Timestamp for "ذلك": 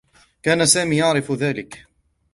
1.31-1.85